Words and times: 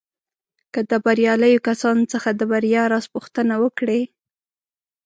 که 0.73 0.79
د 0.91 0.93
برياليو 1.05 1.63
کسانو 1.67 2.03
څخه 2.13 2.29
د 2.33 2.41
بريا 2.51 2.83
راز 2.91 3.05
پوښتنه 3.13 3.53
وکړئ. 3.63 4.01